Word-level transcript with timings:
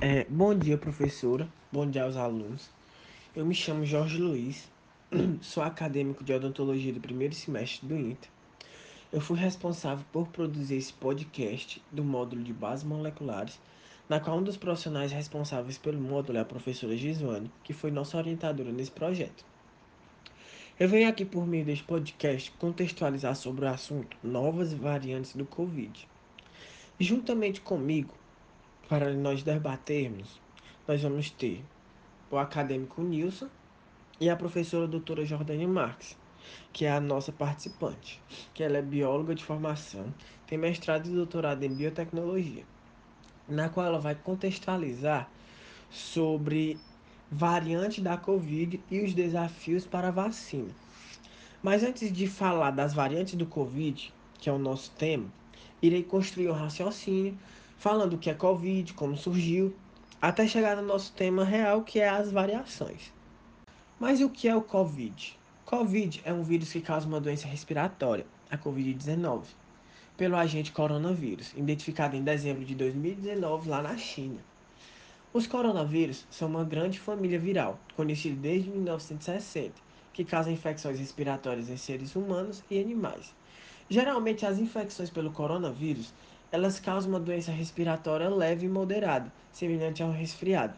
É, 0.00 0.24
bom 0.28 0.54
dia, 0.54 0.78
professora. 0.78 1.48
Bom 1.72 1.84
dia 1.90 2.04
aos 2.04 2.14
alunos. 2.14 2.70
Eu 3.34 3.44
me 3.44 3.52
chamo 3.52 3.84
Jorge 3.84 4.16
Luiz, 4.16 4.70
sou 5.42 5.60
acadêmico 5.60 6.22
de 6.22 6.32
odontologia 6.32 6.92
do 6.92 7.00
primeiro 7.00 7.34
semestre 7.34 7.84
do 7.84 7.96
INTA. 7.96 8.28
Eu 9.12 9.20
fui 9.20 9.36
responsável 9.36 10.04
por 10.12 10.28
produzir 10.28 10.76
esse 10.76 10.92
podcast 10.92 11.82
do 11.90 12.04
módulo 12.04 12.44
de 12.44 12.52
bases 12.52 12.84
moleculares, 12.84 13.58
na 14.08 14.20
qual 14.20 14.38
um 14.38 14.42
dos 14.44 14.56
profissionais 14.56 15.10
responsáveis 15.10 15.76
pelo 15.76 16.00
módulo 16.00 16.38
é 16.38 16.42
a 16.42 16.44
professora 16.44 16.96
Giswane, 16.96 17.50
que 17.64 17.72
foi 17.72 17.90
nossa 17.90 18.16
orientadora 18.18 18.70
nesse 18.70 18.92
projeto. 18.92 19.44
Eu 20.78 20.88
venho 20.88 21.08
aqui 21.08 21.24
por 21.24 21.44
meio 21.44 21.64
deste 21.64 21.82
podcast 21.82 22.52
contextualizar 22.52 23.34
sobre 23.34 23.64
o 23.64 23.68
assunto 23.68 24.16
novas 24.22 24.72
variantes 24.72 25.34
do 25.34 25.44
Covid. 25.44 26.06
Juntamente 27.00 27.60
comigo, 27.60 28.14
para 28.88 29.12
nós 29.12 29.42
debatermos, 29.42 30.40
nós 30.86 31.02
vamos 31.02 31.30
ter 31.30 31.62
o 32.30 32.38
acadêmico 32.38 33.02
Nilson 33.02 33.48
e 34.18 34.30
a 34.30 34.36
professora 34.36 34.88
doutora 34.88 35.26
Jordânia 35.26 35.68
Marques, 35.68 36.16
que 36.72 36.86
é 36.86 36.92
a 36.92 37.00
nossa 37.00 37.30
participante, 37.30 38.20
que 38.54 38.62
ela 38.62 38.78
é 38.78 38.82
bióloga 38.82 39.34
de 39.34 39.44
formação, 39.44 40.12
tem 40.46 40.56
mestrado 40.56 41.06
e 41.06 41.14
doutorado 41.14 41.62
em 41.62 41.74
biotecnologia, 41.74 42.64
na 43.46 43.68
qual 43.68 43.84
ela 43.84 44.00
vai 44.00 44.14
contextualizar 44.14 45.28
sobre 45.90 46.78
variantes 47.30 48.02
da 48.02 48.16
Covid 48.16 48.80
e 48.90 49.04
os 49.04 49.12
desafios 49.12 49.86
para 49.86 50.08
a 50.08 50.12
vacina. 50.12 50.70
Mas 51.62 51.82
antes 51.82 52.10
de 52.10 52.26
falar 52.26 52.70
das 52.70 52.94
variantes 52.94 53.34
do 53.34 53.44
Covid, 53.44 54.12
que 54.38 54.48
é 54.48 54.52
o 54.52 54.58
nosso 54.58 54.90
tema, 54.92 55.26
irei 55.82 56.02
construir 56.02 56.48
um 56.48 56.54
raciocínio 56.54 57.36
falando 57.78 58.14
o 58.14 58.18
que 58.18 58.28
é 58.28 58.34
Covid, 58.34 58.92
como 58.94 59.16
surgiu, 59.16 59.74
até 60.20 60.46
chegar 60.48 60.76
no 60.76 60.82
nosso 60.82 61.12
tema 61.12 61.44
real, 61.44 61.82
que 61.82 62.00
é 62.00 62.08
as 62.08 62.30
variações. 62.30 63.12
Mas 64.00 64.20
o 64.20 64.28
que 64.28 64.48
é 64.48 64.54
o 64.54 64.60
Covid? 64.60 65.38
Covid 65.64 66.20
é 66.24 66.32
um 66.32 66.42
vírus 66.42 66.72
que 66.72 66.80
causa 66.80 67.06
uma 67.06 67.20
doença 67.20 67.46
respiratória, 67.46 68.26
a 68.50 68.58
Covid-19, 68.58 69.42
pelo 70.16 70.34
agente 70.34 70.72
coronavírus, 70.72 71.52
identificado 71.56 72.16
em 72.16 72.22
dezembro 72.22 72.64
de 72.64 72.74
2019 72.74 73.68
lá 73.68 73.80
na 73.80 73.96
China. 73.96 74.40
Os 75.32 75.46
coronavírus 75.46 76.26
são 76.30 76.48
uma 76.48 76.64
grande 76.64 76.98
família 76.98 77.38
viral, 77.38 77.78
conhecida 77.94 78.34
desde 78.34 78.70
1960, 78.70 79.74
que 80.12 80.24
causa 80.24 80.50
infecções 80.50 80.98
respiratórias 80.98 81.68
em 81.68 81.76
seres 81.76 82.16
humanos 82.16 82.64
e 82.68 82.80
animais. 82.80 83.32
Geralmente, 83.88 84.44
as 84.44 84.58
infecções 84.58 85.10
pelo 85.10 85.30
coronavírus 85.30 86.12
elas 86.50 86.80
causam 86.80 87.10
uma 87.10 87.20
doença 87.20 87.52
respiratória 87.52 88.28
leve 88.28 88.66
e 88.66 88.68
moderada, 88.68 89.32
semelhante 89.52 90.02
ao 90.02 90.10
resfriado. 90.10 90.74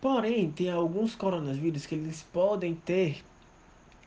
Porém, 0.00 0.50
tem 0.50 0.70
alguns 0.70 1.14
coronavírus 1.14 1.86
que 1.86 1.94
eles 1.94 2.22
podem 2.32 2.74
ter 2.74 3.24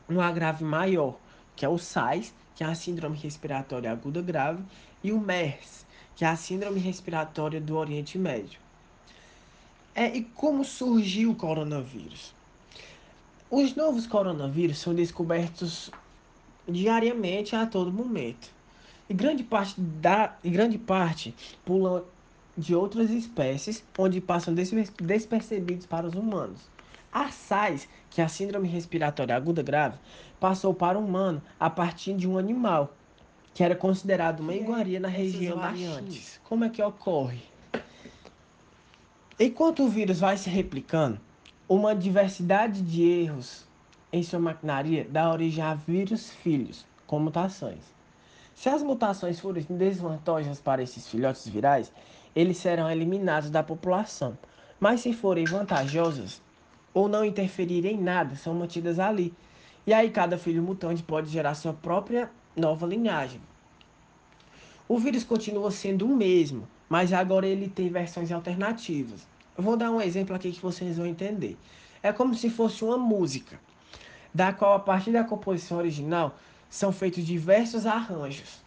um 0.08 0.20
agrave 0.20 0.64
maior, 0.64 1.16
que 1.54 1.64
é 1.64 1.68
o 1.68 1.78
SARS, 1.78 2.32
que 2.54 2.64
é 2.64 2.66
a 2.66 2.74
síndrome 2.74 3.16
respiratória 3.16 3.90
aguda 3.90 4.22
grave, 4.22 4.62
e 5.02 5.12
o 5.12 5.20
MERS, 5.20 5.86
que 6.16 6.24
é 6.24 6.28
a 6.28 6.36
síndrome 6.36 6.80
respiratória 6.80 7.60
do 7.60 7.76
Oriente 7.76 8.18
Médio. 8.18 8.58
É, 9.94 10.16
e 10.16 10.22
como 10.22 10.64
surgiu 10.64 11.32
o 11.32 11.36
coronavírus? 11.36 12.34
Os 13.50 13.74
novos 13.74 14.06
coronavírus 14.06 14.78
são 14.78 14.94
descobertos 14.94 15.90
diariamente 16.68 17.56
a 17.56 17.66
todo 17.66 17.92
momento. 17.92 18.57
E 19.08 19.14
grande 19.14 19.42
parte 19.42 19.80
da 19.80 20.36
e 20.44 20.50
grande 20.50 20.78
parte 20.78 21.34
pulam 21.64 22.04
de 22.56 22.74
outras 22.74 23.10
espécies, 23.10 23.84
onde 23.96 24.20
passam 24.20 24.52
despercebidos 24.52 25.86
para 25.86 26.06
os 26.06 26.14
humanos. 26.14 26.60
A 27.12 27.30
SARS, 27.30 27.88
que 28.10 28.20
é 28.20 28.24
a 28.24 28.28
síndrome 28.28 28.68
respiratória 28.68 29.34
aguda 29.34 29.62
grave, 29.62 29.96
passou 30.38 30.74
para 30.74 30.98
o 30.98 31.04
humano 31.04 31.40
a 31.58 31.70
partir 31.70 32.14
de 32.14 32.28
um 32.28 32.36
animal, 32.36 32.92
que 33.54 33.64
era 33.64 33.74
considerado 33.74 34.40
uma 34.40 34.54
iguaria 34.54 35.00
na 35.00 35.08
região 35.08 35.56
da 35.56 35.74
China. 35.74 36.04
Como 36.44 36.64
é 36.64 36.68
que 36.68 36.82
ocorre? 36.82 37.40
Enquanto 39.40 39.84
o 39.84 39.88
vírus 39.88 40.20
vai 40.20 40.36
se 40.36 40.50
replicando, 40.50 41.18
uma 41.68 41.94
diversidade 41.94 42.82
de 42.82 43.02
erros 43.02 43.66
em 44.12 44.22
sua 44.22 44.40
maquinaria 44.40 45.06
dá 45.08 45.30
origem 45.30 45.62
a 45.62 45.74
vírus 45.74 46.30
filhos, 46.30 46.84
com 47.06 47.20
mutações. 47.20 47.97
Se 48.58 48.68
as 48.68 48.82
mutações 48.82 49.38
forem 49.38 49.64
desvantajosas 49.70 50.60
para 50.60 50.82
esses 50.82 51.06
filhotes 51.06 51.46
virais, 51.46 51.92
eles 52.34 52.56
serão 52.56 52.90
eliminados 52.90 53.50
da 53.50 53.62
população. 53.62 54.36
Mas 54.80 55.00
se 55.00 55.12
forem 55.12 55.44
vantajosas 55.44 56.42
ou 56.92 57.08
não 57.08 57.24
interferirem 57.24 57.94
em 57.94 58.02
nada, 58.02 58.34
são 58.34 58.52
mantidas 58.54 58.98
ali. 58.98 59.32
E 59.86 59.94
aí 59.94 60.10
cada 60.10 60.36
filho 60.36 60.60
mutante 60.60 61.04
pode 61.04 61.30
gerar 61.30 61.54
sua 61.54 61.72
própria 61.72 62.32
nova 62.56 62.84
linhagem. 62.84 63.40
O 64.88 64.98
vírus 64.98 65.22
continua 65.22 65.70
sendo 65.70 66.04
o 66.06 66.16
mesmo, 66.16 66.66
mas 66.88 67.12
agora 67.12 67.46
ele 67.46 67.68
tem 67.68 67.88
versões 67.88 68.32
alternativas. 68.32 69.24
Eu 69.56 69.62
vou 69.62 69.76
dar 69.76 69.92
um 69.92 70.00
exemplo 70.00 70.34
aqui 70.34 70.50
que 70.50 70.60
vocês 70.60 70.96
vão 70.96 71.06
entender. 71.06 71.56
É 72.02 72.12
como 72.12 72.34
se 72.34 72.50
fosse 72.50 72.84
uma 72.84 72.98
música, 72.98 73.60
da 74.34 74.52
qual 74.52 74.74
a 74.74 74.80
partir 74.80 75.12
da 75.12 75.22
composição 75.22 75.78
original 75.78 76.34
são 76.68 76.92
feitos 76.92 77.24
diversos 77.24 77.86
arranjos. 77.86 78.60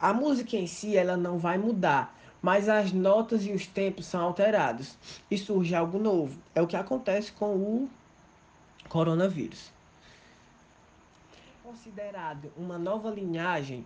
A 0.00 0.12
música 0.12 0.56
em 0.56 0.66
si 0.66 0.96
ela 0.96 1.16
não 1.16 1.38
vai 1.38 1.58
mudar, 1.58 2.14
mas 2.40 2.68
as 2.68 2.92
notas 2.92 3.44
e 3.44 3.52
os 3.52 3.66
tempos 3.66 4.06
são 4.06 4.20
alterados 4.20 4.96
e 5.30 5.36
surge 5.36 5.74
algo 5.74 5.98
novo. 5.98 6.38
É 6.54 6.62
o 6.62 6.66
que 6.66 6.76
acontece 6.76 7.32
com 7.32 7.56
o 7.56 7.90
coronavírus. 8.88 9.72
Considerado 11.62 12.52
uma 12.56 12.78
nova 12.78 13.10
linhagem, 13.10 13.84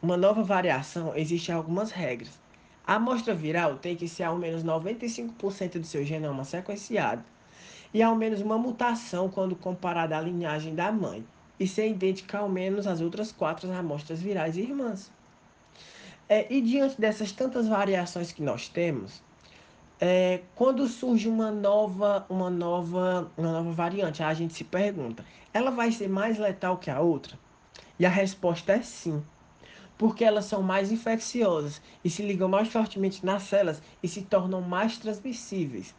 uma 0.00 0.16
nova 0.16 0.42
variação, 0.42 1.14
existem 1.16 1.54
algumas 1.54 1.90
regras. 1.90 2.38
A 2.86 2.94
amostra 2.94 3.34
viral 3.34 3.76
tem 3.76 3.96
que 3.96 4.08
ser 4.08 4.24
ao 4.24 4.36
menos 4.36 4.64
95% 4.64 5.80
do 5.80 5.86
seu 5.86 6.04
genoma 6.04 6.44
sequenciado 6.44 7.24
e 7.92 8.02
ao 8.02 8.14
menos 8.14 8.40
uma 8.40 8.56
mutação 8.56 9.28
quando 9.28 9.56
comparada 9.56 10.16
à 10.16 10.20
linhagem 10.20 10.74
da 10.74 10.90
mãe 10.90 11.24
e 11.60 11.68
ser 11.68 11.88
idêntica 11.88 12.38
ao 12.38 12.48
menos 12.48 12.86
às 12.86 13.02
outras 13.02 13.30
quatro 13.30 13.70
amostras 13.70 14.20
virais 14.22 14.56
irmãs. 14.56 15.12
É, 16.26 16.50
e 16.50 16.62
diante 16.62 16.98
dessas 16.98 17.30
tantas 17.32 17.68
variações 17.68 18.32
que 18.32 18.42
nós 18.42 18.68
temos, 18.68 19.22
é, 20.00 20.40
quando 20.54 20.88
surge 20.88 21.28
uma 21.28 21.50
nova, 21.50 22.24
uma 22.30 22.48
nova, 22.48 23.30
uma 23.36 23.52
nova 23.52 23.72
variante, 23.72 24.22
a 24.22 24.32
gente 24.32 24.54
se 24.54 24.64
pergunta, 24.64 25.22
ela 25.52 25.70
vai 25.70 25.92
ser 25.92 26.08
mais 26.08 26.38
letal 26.38 26.78
que 26.78 26.90
a 26.90 27.00
outra? 27.00 27.38
E 27.98 28.06
a 28.06 28.08
resposta 28.08 28.72
é 28.72 28.80
sim, 28.80 29.22
porque 29.98 30.24
elas 30.24 30.46
são 30.46 30.62
mais 30.62 30.90
infecciosas 30.90 31.82
e 32.02 32.08
se 32.08 32.22
ligam 32.22 32.48
mais 32.48 32.68
fortemente 32.68 33.26
nas 33.26 33.42
células 33.42 33.82
e 34.02 34.08
se 34.08 34.22
tornam 34.22 34.62
mais 34.62 34.96
transmissíveis. 34.96 35.94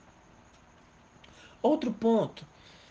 Outro 1.62 1.92
ponto, 1.92 2.44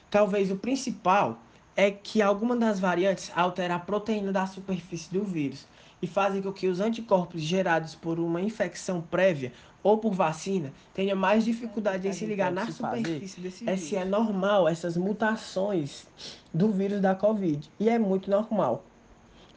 talvez 0.08 0.52
o 0.52 0.56
principal, 0.56 1.40
é 1.76 1.90
que 1.90 2.20
alguma 2.20 2.56
das 2.56 2.80
variantes 2.80 3.30
altera 3.34 3.76
a 3.76 3.78
proteína 3.78 4.32
da 4.32 4.46
superfície 4.46 5.12
do 5.12 5.24
vírus 5.24 5.66
e 6.02 6.06
fazem 6.06 6.42
com 6.42 6.52
que 6.52 6.66
os 6.66 6.80
anticorpos 6.80 7.40
gerados 7.42 7.94
por 7.94 8.18
uma 8.18 8.40
infecção 8.40 9.00
prévia 9.00 9.52
ou 9.82 9.98
por 9.98 10.12
vacina 10.12 10.72
tenham 10.94 11.16
mais 11.16 11.44
dificuldade 11.44 12.06
em 12.06 12.12
se 12.12 12.26
ligar 12.26 12.52
na 12.52 12.70
superfície 12.70 13.40
desse 13.40 13.64
vírus. 13.64 13.66
É 13.66 13.76
se 13.76 13.96
é 13.96 14.04
normal 14.04 14.68
essas 14.68 14.96
mutações 14.96 16.06
do 16.52 16.70
vírus 16.70 17.00
da 17.00 17.14
Covid 17.14 17.70
e 17.78 17.88
é 17.88 17.98
muito 17.98 18.30
normal. 18.30 18.84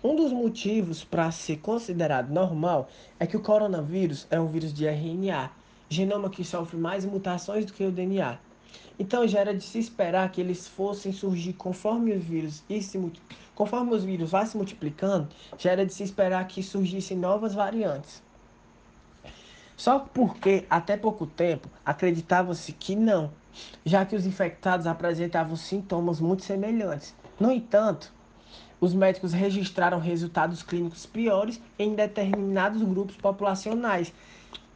Um 0.03 0.16
dos 0.16 0.34
motivos 0.34 1.03
para 1.03 1.31
ser 1.31 1.57
considerado 1.57 2.30
normal 2.30 2.90
é 3.19 3.25
que 3.25 3.38
o 3.38 3.41
coronavírus 3.41 4.28
é 4.30 4.40
um 4.40 4.47
vírus 4.47 4.74
de 4.74 4.85
RNA, 4.85 5.50
genoma 5.90 6.30
que 6.30 6.44
sofre 6.44 6.75
mais 6.75 7.06
mutações 7.06 7.66
do 7.66 7.72
que 7.72 7.86
o 7.86 7.92
DNA. 7.92 8.38
Então 8.97 9.27
já 9.27 9.39
era 9.39 9.53
de 9.53 9.63
se 9.63 9.79
esperar 9.79 10.31
que 10.31 10.39
eles 10.39 10.67
fossem 10.67 11.11
surgir 11.11 11.53
conforme 11.53 12.13
os 12.13 12.23
vírus 12.23 12.63
e 12.69 12.81
se 12.81 12.99
conforme 13.55 13.93
os 13.95 14.03
vírus 14.03 14.31
vão 14.31 14.45
se 14.45 14.57
multiplicando, 14.57 15.27
já 15.57 15.71
era 15.71 15.85
de 15.85 15.93
se 15.93 16.03
esperar 16.03 16.47
que 16.47 16.63
surgissem 16.63 17.17
novas 17.17 17.53
variantes. 17.53 18.21
Só 19.75 19.99
porque 19.99 20.65
até 20.69 20.95
pouco 20.95 21.25
tempo 21.25 21.67
acreditava-se 21.85 22.71
que 22.71 22.95
não, 22.95 23.31
já 23.85 24.05
que 24.05 24.15
os 24.15 24.25
infectados 24.25 24.87
apresentavam 24.87 25.55
sintomas 25.55 26.19
muito 26.19 26.43
semelhantes. 26.43 27.13
No 27.39 27.51
entanto, 27.51 28.13
os 28.79 28.93
médicos 28.93 29.33
registraram 29.33 29.99
resultados 29.99 30.61
clínicos 30.61 31.05
piores 31.05 31.59
em 31.79 31.95
determinados 31.95 32.81
grupos 32.83 33.15
populacionais. 33.15 34.13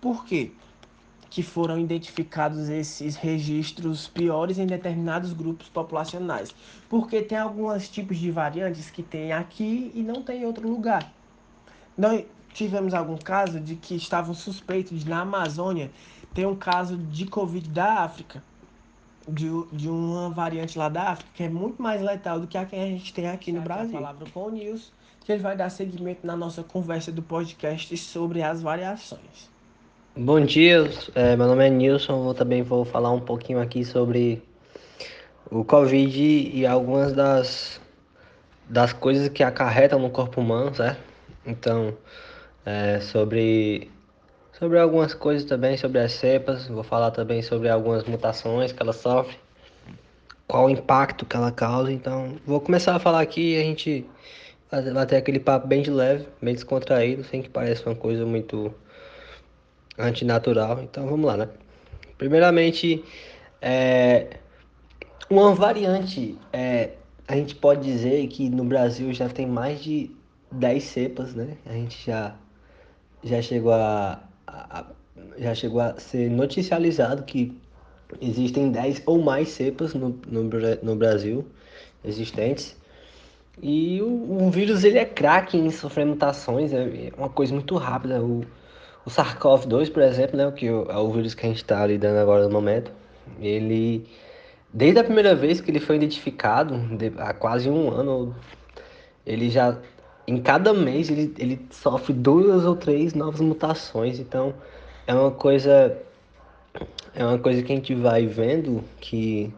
Por 0.01 0.25
quê? 0.25 0.51
Que 1.37 1.43
foram 1.43 1.77
identificados 1.77 2.67
esses 2.67 3.15
registros 3.15 4.07
piores 4.07 4.57
em 4.57 4.65
determinados 4.65 5.33
grupos 5.33 5.69
populacionais. 5.69 6.49
Porque 6.89 7.21
tem 7.21 7.37
alguns 7.37 7.87
tipos 7.87 8.17
de 8.17 8.31
variantes 8.31 8.89
que 8.89 9.03
tem 9.03 9.31
aqui 9.31 9.91
e 9.93 10.01
não 10.01 10.23
tem 10.23 10.41
em 10.41 10.45
outro 10.47 10.67
lugar. 10.67 11.13
Nós 11.95 12.25
tivemos 12.51 12.95
algum 12.95 13.17
caso 13.17 13.59
de 13.59 13.75
que 13.75 13.93
estavam 13.93 14.33
suspeitos 14.33 15.03
de, 15.03 15.07
na 15.07 15.21
Amazônia 15.21 15.91
tem 16.33 16.43
um 16.43 16.55
caso 16.55 16.97
de 16.97 17.27
Covid 17.27 17.69
da 17.69 18.01
África, 18.01 18.41
de, 19.29 19.47
de 19.71 19.87
uma 19.87 20.31
variante 20.31 20.75
lá 20.75 20.89
da 20.89 21.11
África, 21.11 21.29
que 21.35 21.43
é 21.43 21.49
muito 21.49 21.79
mais 21.79 22.01
letal 22.01 22.39
do 22.39 22.47
que 22.47 22.57
a 22.57 22.65
que 22.65 22.75
a 22.75 22.87
gente 22.87 23.13
tem 23.13 23.29
aqui 23.29 23.51
no 23.51 23.61
Brasil. 23.61 23.95
A 23.95 24.01
palavra 24.01 24.27
com 24.31 24.47
o 24.47 24.49
Nilson, 24.49 24.89
que 25.23 25.31
ele 25.31 25.43
vai 25.43 25.55
dar 25.55 25.69
seguimento 25.69 26.25
na 26.25 26.35
nossa 26.35 26.63
conversa 26.63 27.11
do 27.11 27.21
podcast 27.21 27.95
sobre 27.95 28.41
as 28.41 28.63
variações. 28.63 29.55
Bom 30.19 30.43
dia, 30.43 30.89
é, 31.13 31.35
meu 31.35 31.45
nome 31.45 31.67
é 31.67 31.69
Nilson, 31.69 32.27
eu 32.27 32.33
também 32.33 32.63
vou 32.63 32.83
falar 32.83 33.11
um 33.11 33.19
pouquinho 33.19 33.61
aqui 33.61 33.85
sobre 33.85 34.41
o 35.51 35.63
Covid 35.63 36.51
e 36.55 36.65
algumas 36.65 37.13
das, 37.13 37.79
das 38.67 38.91
coisas 38.93 39.29
que 39.29 39.43
acarretam 39.43 39.99
no 39.99 40.09
corpo 40.09 40.41
humano, 40.41 40.73
certo? 40.73 40.99
Então, 41.45 41.95
é, 42.65 42.99
sobre, 42.99 43.91
sobre 44.53 44.79
algumas 44.79 45.13
coisas 45.13 45.47
também, 45.47 45.77
sobre 45.77 45.99
as 45.99 46.13
cepas, 46.13 46.67
vou 46.67 46.83
falar 46.83 47.11
também 47.11 47.43
sobre 47.43 47.69
algumas 47.69 48.03
mutações 48.05 48.71
que 48.71 48.81
ela 48.81 48.93
sofre, 48.93 49.37
qual 50.47 50.65
o 50.65 50.69
impacto 50.71 51.27
que 51.27 51.35
ela 51.35 51.51
causa. 51.51 51.91
Então, 51.91 52.37
vou 52.43 52.59
começar 52.59 52.95
a 52.95 52.99
falar 52.99 53.21
aqui 53.21 53.53
e 53.53 53.61
a 53.61 53.63
gente 53.63 54.03
vai 54.71 55.05
ter 55.05 55.17
aquele 55.17 55.39
papo 55.39 55.67
bem 55.67 55.83
de 55.83 55.91
leve, 55.91 56.27
bem 56.41 56.55
descontraído, 56.55 57.23
sem 57.23 57.43
que 57.43 57.49
pareça 57.49 57.87
uma 57.87 57.95
coisa 57.95 58.25
muito 58.25 58.73
antinatural. 59.97 60.81
Então 60.81 61.07
vamos 61.07 61.25
lá, 61.25 61.37
né? 61.37 61.49
Primeiramente, 62.17 63.03
é, 63.61 64.37
uma 65.29 65.53
variante, 65.53 66.37
é, 66.51 66.91
a 67.27 67.35
gente 67.35 67.55
pode 67.55 67.83
dizer 67.83 68.27
que 68.27 68.49
no 68.49 68.63
Brasil 68.63 69.13
já 69.13 69.29
tem 69.29 69.45
mais 69.45 69.81
de 69.81 70.11
10 70.51 70.83
cepas, 70.83 71.35
né? 71.35 71.57
A 71.65 71.73
gente 71.73 72.05
já, 72.05 72.35
já 73.23 73.41
chegou 73.41 73.73
a, 73.73 74.21
a 74.47 74.85
já 75.37 75.53
chegou 75.53 75.81
a 75.81 75.97
ser 75.99 76.29
noticializado 76.29 77.23
que 77.23 77.55
existem 78.21 78.71
10 78.71 79.03
ou 79.05 79.21
mais 79.21 79.49
cepas 79.49 79.93
no, 79.93 80.19
no, 80.27 80.43
no 80.81 80.95
Brasil 80.95 81.45
existentes. 82.03 82.75
E 83.61 84.01
o, 84.01 84.45
o, 84.45 84.51
vírus 84.51 84.83
ele 84.83 84.99
é 84.99 85.05
craque 85.05 85.57
em 85.57 85.69
sofrer 85.71 86.05
mutações, 86.05 86.71
é 86.73 87.11
uma 87.17 87.29
coisa 87.29 87.53
muito 87.53 87.75
rápida. 87.75 88.21
O, 88.21 88.43
o 89.07 89.09
SARS-CoV-2, 89.09 89.89
por 89.89 90.03
exemplo, 90.03 90.35
né, 90.35 90.51
que 90.51 90.67
é 90.67 90.97
o 90.97 91.11
vírus 91.13 91.33
que 91.33 91.45
a 91.45 91.49
gente 91.49 91.63
está 91.63 91.87
lidando 91.87 92.19
agora 92.19 92.43
no 92.43 92.49
momento, 92.49 92.91
ele, 93.39 94.05
desde 94.73 94.99
a 94.99 95.03
primeira 95.03 95.33
vez 95.33 95.61
que 95.61 95.71
ele 95.71 95.79
foi 95.79 95.95
identificado, 95.95 96.75
há 97.17 97.33
quase 97.33 97.69
um 97.69 97.89
ano, 97.89 98.35
ele 99.25 99.49
já, 99.49 99.77
em 100.27 100.41
cada 100.41 100.73
mês, 100.73 101.09
ele, 101.09 101.33
ele 101.39 101.65
sofre 101.71 102.11
duas 102.11 102.65
ou 102.65 102.75
três 102.75 103.13
novas 103.13 103.39
mutações. 103.39 104.19
Então, 104.19 104.53
é 105.07 105.13
uma 105.13 105.31
coisa, 105.31 105.97
é 107.15 107.23
uma 107.23 107.39
coisa 107.39 107.63
que 107.63 107.71
a 107.71 107.75
gente 107.77 107.95
vai 107.95 108.25
vendo 108.25 108.83
que 108.99 109.53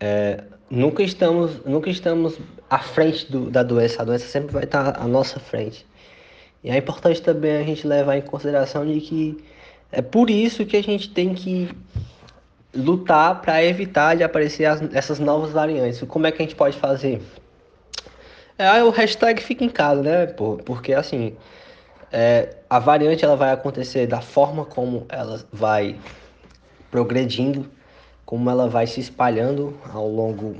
é, 0.00 0.44
nunca 0.70 1.02
estamos, 1.02 1.62
nunca 1.66 1.90
estamos 1.90 2.38
à 2.70 2.78
frente 2.78 3.30
do, 3.30 3.50
da 3.50 3.62
doença. 3.62 4.00
A 4.00 4.04
doença 4.06 4.26
sempre 4.28 4.50
vai 4.50 4.64
estar 4.64 4.98
à 4.98 5.06
nossa 5.06 5.38
frente. 5.38 5.86
E 6.62 6.70
é 6.70 6.76
importante 6.76 7.20
também 7.20 7.56
a 7.56 7.64
gente 7.64 7.86
levar 7.86 8.16
em 8.16 8.22
consideração 8.22 8.86
de 8.86 9.00
que 9.00 9.44
é 9.90 10.00
por 10.00 10.30
isso 10.30 10.64
que 10.64 10.76
a 10.76 10.82
gente 10.82 11.10
tem 11.10 11.34
que 11.34 11.68
lutar 12.74 13.40
para 13.42 13.62
evitar 13.64 14.16
de 14.16 14.22
aparecer 14.22 14.64
as, 14.64 14.80
essas 14.94 15.18
novas 15.18 15.52
variantes. 15.52 16.02
Como 16.02 16.26
é 16.26 16.32
que 16.32 16.40
a 16.40 16.44
gente 16.44 16.54
pode 16.54 16.78
fazer? 16.78 17.20
É 18.56 18.82
o 18.82 18.90
hashtag 18.90 19.42
fica 19.42 19.64
em 19.64 19.68
casa, 19.68 20.02
né? 20.02 20.26
Porque 20.26 20.94
assim, 20.94 21.36
é, 22.12 22.56
a 22.70 22.78
variante 22.78 23.24
ela 23.24 23.36
vai 23.36 23.50
acontecer 23.50 24.06
da 24.06 24.20
forma 24.20 24.64
como 24.64 25.04
ela 25.08 25.44
vai 25.52 25.98
progredindo, 26.90 27.68
como 28.24 28.48
ela 28.48 28.68
vai 28.68 28.86
se 28.86 29.00
espalhando 29.00 29.76
ao 29.92 30.08
longo, 30.08 30.56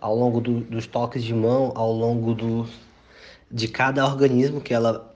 ao 0.00 0.14
longo 0.14 0.40
do, 0.40 0.60
dos 0.60 0.86
toques 0.86 1.24
de 1.24 1.32
mão, 1.32 1.72
ao 1.74 1.92
longo 1.92 2.34
do, 2.34 2.68
de 3.52 3.68
cada 3.68 4.04
organismo 4.04 4.60
que 4.60 4.72
ela 4.72 5.12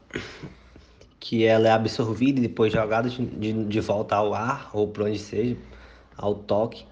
que 1.19 1.44
ela 1.44 1.69
é 1.69 1.73
absorvida 1.73 2.38
e 2.38 2.43
depois 2.43 2.73
jogada 2.73 3.09
de, 3.09 3.25
de, 3.25 3.65
de 3.65 3.81
volta 3.81 4.15
ao 4.15 4.33
ar 4.33 4.71
ou 4.73 4.87
para 4.87 5.05
onde 5.06 5.19
seja, 5.19 5.56
ao 6.17 6.37
toque. 6.37 6.85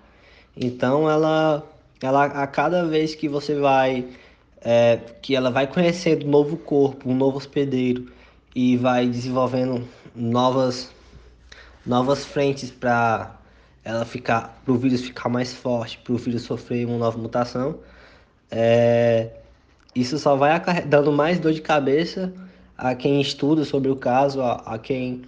Então 0.56 1.08
ela, 1.08 1.62
ela 2.02 2.24
a 2.24 2.46
cada 2.46 2.84
vez 2.84 3.14
que 3.14 3.28
você 3.28 3.54
vai 3.54 4.08
é, 4.60 4.96
que 5.22 5.36
ela 5.36 5.50
vai 5.50 5.66
conhecendo 5.66 6.26
um 6.26 6.30
novo 6.30 6.56
corpo, 6.56 7.08
um 7.08 7.14
novo 7.14 7.36
hospedeiro 7.36 8.10
e 8.54 8.76
vai 8.76 9.06
desenvolvendo 9.06 9.86
novas 10.14 10.90
novas 11.86 12.24
frentes 12.24 12.70
para 12.70 13.38
ela 13.84 14.04
ficar 14.06 14.60
para 14.64 14.72
o 14.72 14.78
vírus 14.78 15.02
ficar 15.02 15.28
mais 15.28 15.52
forte, 15.52 15.98
para 15.98 16.14
o 16.14 16.16
vírus 16.16 16.42
sofrer 16.42 16.86
uma 16.86 16.98
nova 16.98 17.18
mutação. 17.18 17.78
É, 18.50 19.43
isso 19.94 20.18
só 20.18 20.34
vai 20.34 20.60
dando 20.86 21.12
mais 21.12 21.38
dor 21.38 21.52
de 21.52 21.60
cabeça 21.60 22.32
a 22.76 22.94
quem 22.94 23.20
estuda 23.20 23.64
sobre 23.64 23.90
o 23.90 23.96
caso, 23.96 24.40
a, 24.40 24.54
a 24.66 24.78
quem 24.78 25.22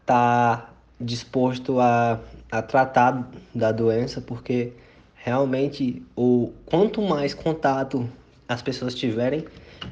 está 0.00 0.70
disposto 1.00 1.80
a, 1.80 2.20
a 2.50 2.62
tratar 2.62 3.28
da 3.54 3.72
doença, 3.72 4.20
porque 4.20 4.72
realmente 5.16 6.02
o 6.16 6.52
quanto 6.66 7.02
mais 7.02 7.34
contato 7.34 8.08
as 8.48 8.62
pessoas 8.62 8.94
tiverem, 8.94 9.44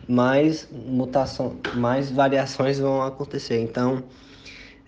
mais 0.09 0.69
mutação, 0.71 1.57
mais 1.75 2.11
variações 2.11 2.79
vão 2.79 3.03
acontecer. 3.03 3.61
Então, 3.61 4.05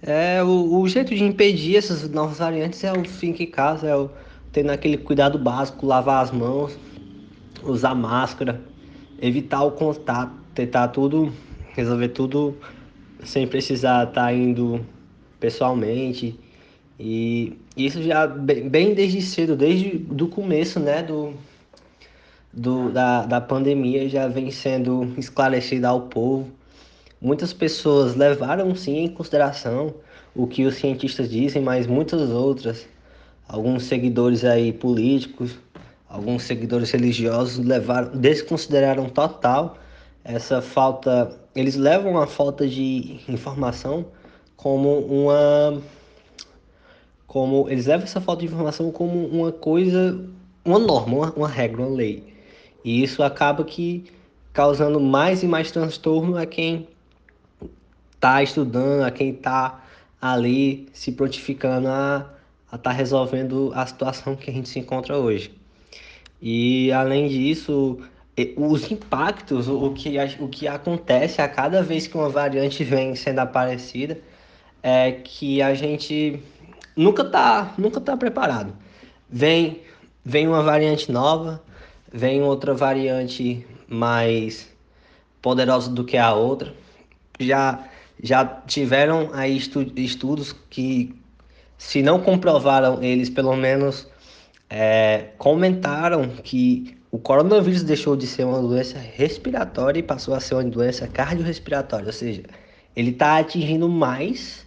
é 0.03 0.43
o, 0.43 0.81
o 0.81 0.89
jeito 0.89 1.15
de 1.15 1.25
impedir 1.25 1.77
essas 1.77 2.09
novas 2.11 2.39
variantes 2.39 2.85
é 2.85 2.93
o 2.93 3.05
fim 3.05 3.33
que 3.33 3.47
casa, 3.47 3.89
é 3.89 3.97
o 3.97 4.11
tendo 4.53 4.71
aquele 4.71 4.97
cuidado 4.97 5.37
básico, 5.37 5.85
lavar 5.85 6.23
as 6.23 6.31
mãos, 6.31 6.79
usar 7.65 7.95
máscara, 7.95 8.61
evitar 9.27 9.63
o 9.63 9.71
contato, 9.71 10.33
tentar 10.55 10.89
tudo, 10.89 11.33
resolver 11.73 12.09
tudo 12.09 12.55
sem 13.25 13.47
precisar 13.47 14.09
estar 14.09 14.27
tá 14.27 14.33
indo 14.35 14.85
pessoalmente. 15.41 16.39
E 17.01 17.59
isso 17.75 18.03
já 18.03 18.27
bem 18.27 18.93
desde 18.93 19.23
cedo, 19.23 19.57
desde 19.57 19.97
do 19.97 20.29
começo, 20.29 20.79
né, 20.79 21.03
do, 21.03 21.33
do, 22.53 22.93
da, 22.93 23.25
da 23.25 23.41
pandemia 23.41 24.09
já 24.11 24.29
vem 24.29 24.51
sendo 24.51 25.15
esclarecido 25.17 25.87
ao 25.87 26.03
povo. 26.03 26.51
Muitas 27.19 27.55
pessoas 27.55 28.15
levaram 28.15 28.75
sim 28.75 29.05
em 29.05 29.09
consideração 29.09 29.95
o 30.35 30.47
que 30.47 30.67
os 30.67 30.75
cientistas 30.75 31.31
dizem, 31.31 31.63
mas 31.63 31.87
muitas 31.87 32.29
outras, 32.29 32.87
alguns 33.49 33.85
seguidores 33.85 34.45
aí 34.45 34.71
políticos, 34.71 35.59
alguns 36.15 36.45
seguidores 36.45 36.93
religiosos 36.93 37.59
levaram, 37.59 38.17
desconsideraram 38.17 39.09
total 39.09 39.77
essa 40.23 40.63
falta, 40.63 41.37
eles 41.57 41.75
levam 41.75 42.17
a 42.17 42.27
falta 42.27 42.69
de 42.69 43.21
informação 43.29 44.07
como 44.57 45.01
uma 45.01 45.83
como 47.27 47.69
eles 47.69 47.87
levam 47.87 48.05
essa 48.05 48.21
falta 48.21 48.43
de 48.43 48.47
informação 48.47 48.93
como 48.93 49.27
uma 49.27 49.51
coisa, 49.51 50.25
uma 50.65 50.79
norma, 50.79 51.17
uma, 51.17 51.33
uma 51.33 51.49
regra, 51.49 51.83
uma 51.83 51.91
lei. 51.91 52.33
E 52.85 53.03
isso 53.03 53.21
acaba 53.21 53.65
que 53.65 54.05
causando 54.53 55.01
mais 55.01 55.43
e 55.43 55.49
mais 55.49 55.73
transtorno 55.73 56.37
a 56.37 56.47
quem 56.47 56.87
está 58.15 58.41
estudando, 58.41 59.03
a 59.03 59.11
quem 59.11 59.31
está 59.31 59.83
ali 60.23 60.89
se 60.93 61.11
prontificando 61.11 61.89
a 61.89 62.31
estar 62.67 62.79
tá 62.79 62.93
resolvendo 62.93 63.73
a 63.75 63.85
situação 63.85 64.37
que 64.37 64.49
a 64.49 64.55
gente 64.55 64.69
se 64.69 64.79
encontra 64.79 65.19
hoje. 65.19 65.64
E 66.47 66.93
além 66.93 67.27
disso, 67.27 67.99
os 68.55 68.91
impactos, 68.91 69.67
o 69.67 69.95
que, 69.95 70.19
o 70.39 70.47
que 70.47 70.69
acontece 70.69 71.41
a 71.41 71.49
cada 71.49 71.83
vez 71.83 72.07
que 72.07 72.19
uma 72.19 72.29
variante 72.29 72.85
vem 72.85 73.15
sendo 73.15 73.39
aparecida 73.39 74.19
é 74.83 75.11
que 75.11 75.63
a 75.63 75.73
gente 75.73 76.39
nunca 76.95 77.25
tá, 77.25 77.73
nunca 77.79 77.99
tá 77.99 78.15
preparado. 78.15 78.77
Vem, 79.31 79.81
vem 80.23 80.47
uma 80.47 80.63
variante 80.63 81.11
nova, 81.11 81.63
vem 82.13 82.43
outra 82.43 82.75
variante 82.75 83.67
mais 83.89 84.71
poderosa 85.41 85.91
do 85.91 86.05
que 86.05 86.19
a 86.19 86.35
outra. 86.35 86.75
Já, 87.41 87.89
já 88.23 88.45
tiveram 88.45 89.31
aí 89.33 89.57
estudos 89.97 90.55
que, 90.69 91.19
se 91.79 92.03
não 92.03 92.21
comprovaram 92.21 93.03
eles, 93.03 93.31
pelo 93.31 93.57
menos 93.57 94.07
é, 94.77 95.27
comentaram 95.39 96.29
que 96.43 96.99
o 97.09 97.17
coronavírus 97.17 97.85
deixou 97.85 98.17
de 98.17 98.27
ser 98.27 98.43
uma 98.43 98.61
doença 98.61 98.99
respiratória 98.99 100.01
e 100.01 100.03
passou 100.03 100.35
a 100.35 100.41
ser 100.41 100.57
uma 100.57 100.65
doença 100.65 101.07
cardiorrespiratória, 101.07 102.07
ou 102.07 102.13
seja, 102.13 102.43
ele 102.97 103.11
está 103.11 103.39
atingindo 103.39 103.89
mais 103.89 104.67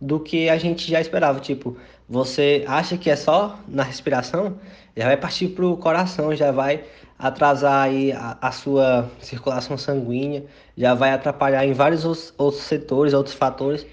do 0.00 0.18
que 0.18 0.48
a 0.48 0.58
gente 0.58 0.90
já 0.90 1.00
esperava. 1.00 1.38
Tipo, 1.38 1.76
você 2.08 2.64
acha 2.66 2.98
que 2.98 3.08
é 3.08 3.14
só 3.14 3.56
na 3.68 3.84
respiração, 3.84 4.58
já 4.96 5.04
vai 5.04 5.16
partir 5.16 5.46
para 5.50 5.64
o 5.64 5.76
coração, 5.76 6.34
já 6.34 6.50
vai 6.50 6.82
atrasar 7.16 7.84
aí 7.84 8.10
a, 8.10 8.36
a, 8.40 8.50
sua 8.50 9.08
circulação 9.20 9.78
sanguínea, 9.78 10.44
já 10.76 10.94
vai 10.94 11.12
atrapalhar 11.12 11.64
em 11.64 11.72
vários 11.72 12.04
outros, 12.04 12.34
outros 12.36 12.64
setores, 12.64 13.14
outros 13.14 13.36
fatores. 13.36 13.86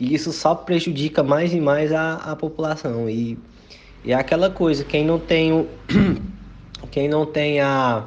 E 0.00 0.14
isso 0.14 0.32
só 0.32 0.54
prejudica 0.54 1.22
mais 1.22 1.52
e 1.52 1.60
mais 1.60 1.92
a, 1.92 2.14
a 2.14 2.34
população. 2.34 3.10
E, 3.10 3.38
e 4.04 4.12
é 4.12 4.14
aquela 4.14 4.50
coisa, 4.50 4.84
quem 4.84 5.04
não 5.04 5.18
tem 5.18 5.52
o, 5.52 5.68
quem 6.90 7.08
não 7.08 7.24
tem 7.24 7.60
a, 7.60 8.06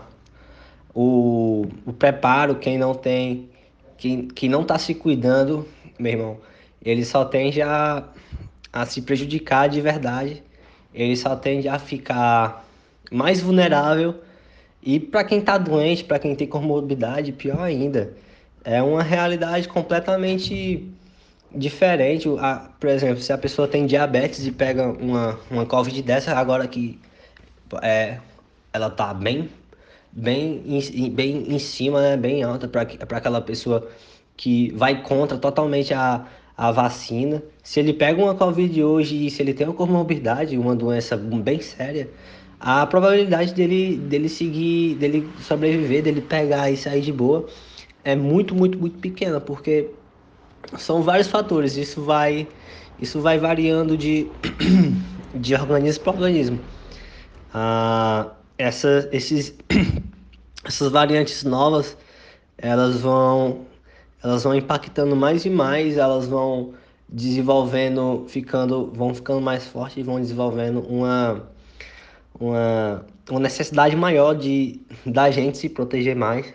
o, 0.94 1.68
o 1.86 1.94
preparo, 1.94 2.56
quem 2.56 2.78
não 2.78 2.94
tem, 2.94 3.50
quem, 3.98 4.28
quem 4.28 4.50
não 4.50 4.62
está 4.62 4.78
se 4.78 4.94
cuidando, 4.94 5.68
meu 5.98 6.12
irmão, 6.12 6.38
ele 6.84 7.06
só 7.06 7.24
tende 7.24 7.62
a, 7.62 8.04
a 8.74 8.86
se 8.86 9.02
prejudicar 9.02 9.70
de 9.70 9.80
verdade, 9.80 10.44
ele 10.94 11.16
só 11.16 11.36
tende 11.36 11.68
a 11.68 11.80
ficar 11.80 12.66
mais 13.12 13.42
vulnerável 13.42 14.16
e 14.82 15.00
para 15.00 15.24
quem 15.24 15.40
está 15.40 15.58
doente, 15.58 16.04
para 16.04 16.20
quem 16.20 16.36
tem 16.36 16.48
comorbidade, 16.48 17.32
pior 17.32 17.62
ainda. 17.62 18.14
É 18.64 18.82
uma 18.84 19.02
realidade 19.02 19.68
completamente 19.68 20.88
diferente. 21.56 22.28
A, 22.40 22.70
por 22.80 22.90
exemplo, 22.90 23.22
se 23.22 23.32
a 23.34 23.38
pessoa 23.38 23.68
tem 23.68 23.86
diabetes 23.86 24.46
e 24.46 24.52
pega 24.52 24.88
uma, 24.88 25.40
uma 25.50 25.66
Covid 25.66 26.02
dessa, 26.02 26.34
agora 26.34 26.68
que 26.68 27.00
é, 27.82 28.20
ela 28.74 28.90
tá 28.90 29.14
bem, 29.14 29.50
bem, 30.12 30.64
em, 30.66 31.10
bem 31.10 31.54
em 31.54 31.60
cima, 31.60 32.02
né, 32.02 32.18
bem 32.18 32.44
alta 32.44 32.68
para 32.68 33.18
aquela 33.18 33.42
pessoa 33.42 33.88
que 34.38 34.72
vai 34.74 35.02
contra 35.02 35.38
totalmente 35.38 35.94
a, 35.94 36.26
a 36.58 36.72
vacina. 36.72 37.42
Se 37.64 37.80
ele 37.80 37.94
pega 37.94 38.22
uma 38.22 38.36
Covid 38.36 38.84
hoje 38.84 39.26
e 39.26 39.32
se 39.32 39.42
ele 39.42 39.54
tem 39.54 39.68
uma 39.68 39.76
comorbidade, 39.76 40.58
uma 40.58 40.76
doença 40.76 41.18
bem 41.18 41.62
séria, 41.62 42.10
a 42.60 42.86
probabilidade 42.86 43.54
dele, 43.54 43.98
dele 43.98 44.30
seguir, 44.30 44.96
dele 44.96 45.30
sobreviver, 45.42 46.04
dele 46.04 46.22
pegar 46.22 46.70
e 46.72 46.78
sair 46.78 47.02
de 47.02 47.12
boa 47.12 47.48
é 48.06 48.16
muito, 48.16 48.54
muito, 48.56 48.78
muito 48.78 49.00
pequena, 49.00 49.42
porque 49.42 49.90
são 50.78 51.02
vários 51.02 51.28
fatores. 51.28 51.78
Isso 51.78 52.02
vai, 52.02 52.48
isso 53.00 53.22
vai 53.22 53.38
variando 53.38 53.98
de, 53.98 54.28
de 55.34 55.56
organismo 55.56 56.04
para 56.04 56.14
organismo. 56.14 56.60
Ah, 57.54 58.32
essa, 58.58 59.08
esses, 59.12 59.56
essas 60.64 60.92
variantes 60.92 61.44
novas, 61.44 61.98
elas 62.58 63.00
vão, 63.00 63.66
elas 64.24 64.44
vão 64.44 64.56
impactando 64.56 65.16
mais 65.16 65.46
e 65.46 65.50
mais, 65.50 65.98
elas 65.98 66.28
vão 66.28 66.74
desenvolvendo, 67.08 68.26
ficando, 68.28 68.92
vão 68.94 69.14
ficando 69.14 69.42
mais 69.42 69.66
fortes 69.66 69.98
e 69.98 70.04
vão 70.04 70.20
desenvolvendo 70.20 70.80
uma, 70.82 71.48
uma, 72.40 73.06
uma 73.30 73.40
necessidade 73.40 73.96
maior 73.96 74.34
de 74.34 74.82
da 75.06 75.30
gente 75.32 75.58
se 75.58 75.70
proteger 75.70 76.16
mais. 76.16 76.54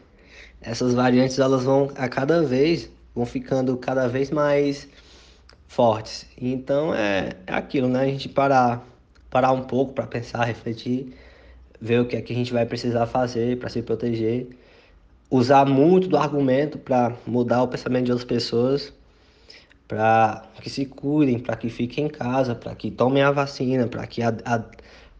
Essas 0.60 0.92
variantes 0.92 1.38
elas 1.38 1.64
vão 1.64 1.90
a 1.96 2.08
cada 2.08 2.42
vez 2.42 2.90
vão 3.20 3.26
ficando 3.26 3.76
cada 3.76 4.08
vez 4.08 4.30
mais 4.30 4.88
fortes. 5.68 6.26
Então 6.40 6.94
é, 6.94 7.32
é 7.46 7.54
aquilo, 7.54 7.86
né? 7.86 8.00
A 8.00 8.06
gente 8.06 8.28
parar, 8.28 8.82
parar 9.28 9.52
um 9.52 9.62
pouco 9.62 9.92
para 9.92 10.06
pensar, 10.06 10.44
refletir, 10.44 11.14
ver 11.78 12.00
o 12.00 12.06
que 12.06 12.16
é 12.16 12.22
que 12.22 12.32
a 12.32 12.36
gente 12.36 12.52
vai 12.52 12.64
precisar 12.64 13.06
fazer 13.06 13.58
para 13.58 13.68
se 13.68 13.82
proteger, 13.82 14.48
usar 15.30 15.66
muito 15.66 16.08
do 16.08 16.16
argumento 16.16 16.78
para 16.78 17.14
mudar 17.26 17.62
o 17.62 17.68
pensamento 17.68 18.06
de 18.06 18.12
outras 18.12 18.26
pessoas, 18.26 18.92
para 19.86 20.42
que 20.62 20.70
se 20.70 20.86
cuidem, 20.86 21.38
para 21.38 21.56
que 21.56 21.68
fiquem 21.68 22.06
em 22.06 22.08
casa, 22.08 22.54
para 22.54 22.74
que 22.74 22.90
tomem 22.90 23.22
a 23.22 23.30
vacina, 23.30 23.86
para 23.86 24.06
que, 24.06 24.22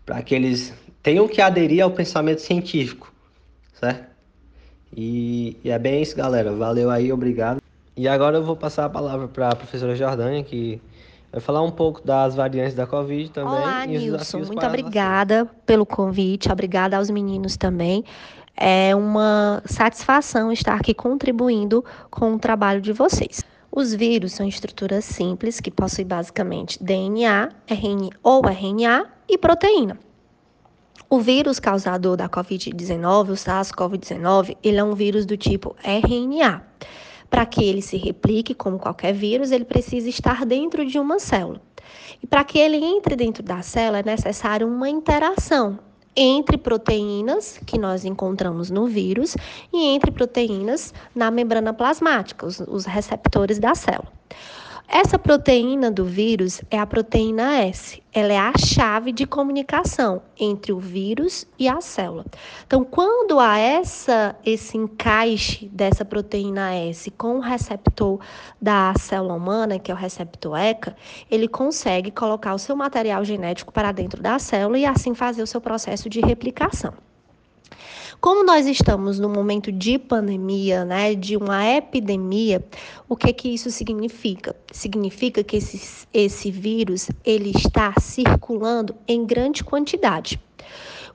para 0.06 0.22
que 0.22 0.34
eles 0.34 0.72
tenham 1.02 1.28
que 1.28 1.42
aderir 1.42 1.82
ao 1.82 1.90
pensamento 1.90 2.40
científico, 2.40 3.12
certo? 3.74 4.08
E, 4.96 5.56
e 5.62 5.70
é 5.70 5.78
bem 5.78 6.02
isso, 6.02 6.16
galera. 6.16 6.52
Valeu 6.52 6.90
aí, 6.90 7.12
obrigado. 7.12 7.60
E 7.96 8.08
agora 8.08 8.38
eu 8.38 8.42
vou 8.42 8.56
passar 8.56 8.84
a 8.84 8.88
palavra 8.88 9.28
para 9.28 9.50
a 9.50 9.56
professora 9.56 9.94
Jordânia, 9.94 10.42
que 10.42 10.80
vai 11.30 11.40
falar 11.40 11.62
um 11.62 11.70
pouco 11.70 12.00
das 12.04 12.34
variantes 12.34 12.74
da 12.74 12.86
Covid 12.86 13.30
também. 13.30 13.52
Olá, 13.52 13.86
Nilson. 13.86 14.38
Muito 14.38 14.64
obrigada 14.64 15.46
pelo 15.66 15.84
convite, 15.84 16.50
obrigada 16.50 16.96
aos 16.96 17.10
meninos 17.10 17.56
também. 17.56 18.04
É 18.56 18.94
uma 18.94 19.62
satisfação 19.64 20.52
estar 20.52 20.74
aqui 20.74 20.92
contribuindo 20.92 21.84
com 22.10 22.34
o 22.34 22.38
trabalho 22.38 22.80
de 22.80 22.92
vocês. 22.92 23.42
Os 23.72 23.94
vírus 23.94 24.32
são 24.32 24.46
estruturas 24.46 25.04
simples 25.04 25.60
que 25.60 25.70
possuem 25.70 26.06
basicamente 26.06 26.82
DNA, 26.82 27.50
RNA 27.68 28.10
ou 28.22 28.42
RNA 28.44 29.06
e 29.28 29.38
proteína. 29.38 29.98
O 31.08 31.20
vírus 31.20 31.58
causador 31.58 32.16
da 32.16 32.28
COVID-19, 32.28 33.30
o 33.30 33.32
SARS-CoV-19, 33.32 34.56
ele 34.62 34.78
é 34.78 34.84
um 34.84 34.94
vírus 34.94 35.24
do 35.24 35.36
tipo 35.36 35.74
RNA. 35.82 36.62
Para 37.30 37.46
que 37.46 37.64
ele 37.64 37.80
se 37.80 37.96
replique 37.96 38.54
como 38.54 38.78
qualquer 38.78 39.14
vírus, 39.14 39.52
ele 39.52 39.64
precisa 39.64 40.08
estar 40.08 40.44
dentro 40.44 40.84
de 40.84 40.98
uma 40.98 41.18
célula. 41.18 41.62
E 42.22 42.26
para 42.26 42.44
que 42.44 42.58
ele 42.58 42.76
entre 42.76 43.16
dentro 43.16 43.42
da 43.42 43.62
célula 43.62 44.00
é 44.00 44.02
necessário 44.02 44.66
uma 44.66 44.88
interação 44.88 45.78
entre 46.14 46.58
proteínas 46.58 47.58
que 47.64 47.78
nós 47.78 48.04
encontramos 48.04 48.68
no 48.70 48.86
vírus 48.86 49.36
e 49.72 49.86
entre 49.86 50.10
proteínas 50.10 50.92
na 51.14 51.30
membrana 51.30 51.72
plasmática, 51.72 52.44
os, 52.44 52.60
os 52.60 52.84
receptores 52.84 53.58
da 53.58 53.74
célula. 53.74 54.12
Essa 54.92 55.16
proteína 55.16 55.88
do 55.88 56.04
vírus 56.04 56.62
é 56.68 56.76
a 56.76 56.84
proteína 56.84 57.62
S. 57.62 58.02
Ela 58.12 58.32
é 58.32 58.38
a 58.38 58.52
chave 58.58 59.12
de 59.12 59.24
comunicação 59.24 60.20
entre 60.36 60.72
o 60.72 60.80
vírus 60.80 61.46
e 61.56 61.68
a 61.68 61.80
célula. 61.80 62.24
Então, 62.66 62.82
quando 62.82 63.38
há 63.38 63.56
essa, 63.56 64.34
esse 64.44 64.76
encaixe 64.76 65.68
dessa 65.68 66.04
proteína 66.04 66.74
S 66.74 67.08
com 67.12 67.36
o 67.36 67.40
receptor 67.40 68.18
da 68.60 68.92
célula 68.98 69.34
humana, 69.34 69.78
que 69.78 69.92
é 69.92 69.94
o 69.94 69.96
receptor 69.96 70.58
ECA, 70.58 70.96
ele 71.30 71.46
consegue 71.46 72.10
colocar 72.10 72.52
o 72.52 72.58
seu 72.58 72.74
material 72.74 73.24
genético 73.24 73.72
para 73.72 73.92
dentro 73.92 74.20
da 74.20 74.40
célula 74.40 74.76
e 74.76 74.84
assim 74.84 75.14
fazer 75.14 75.40
o 75.40 75.46
seu 75.46 75.60
processo 75.60 76.10
de 76.10 76.20
replicação. 76.20 76.92
Como 78.20 78.44
nós 78.44 78.66
estamos 78.66 79.18
no 79.18 79.30
momento 79.30 79.72
de 79.72 79.98
pandemia, 79.98 80.84
né, 80.84 81.14
de 81.14 81.38
uma 81.38 81.66
epidemia, 81.66 82.62
o 83.08 83.16
que 83.16 83.32
que 83.32 83.48
isso 83.48 83.70
significa? 83.70 84.54
Significa 84.70 85.42
que 85.42 85.56
esse, 85.56 86.06
esse 86.12 86.50
vírus 86.50 87.10
ele 87.24 87.50
está 87.56 87.94
circulando 87.98 88.94
em 89.08 89.24
grande 89.24 89.64
quantidade. 89.64 90.38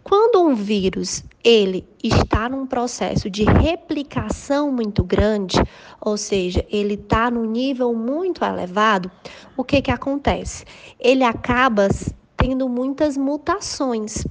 Quando 0.03 0.41
um 0.41 0.55
vírus 0.55 1.23
ele 1.43 1.87
está 2.03 2.49
num 2.49 2.65
processo 2.65 3.29
de 3.29 3.43
replicação 3.43 4.71
muito 4.71 5.03
grande, 5.03 5.57
ou 6.01 6.17
seja, 6.17 6.65
ele 6.71 6.95
está 6.95 7.29
num 7.29 7.45
nível 7.45 7.93
muito 7.93 8.43
elevado, 8.43 9.11
o 9.55 9.63
que 9.63 9.79
que 9.79 9.91
acontece? 9.91 10.65
Ele 10.99 11.23
acaba 11.23 11.87
tendo 12.35 12.67
muitas 12.67 13.15
mutações, 13.15 14.25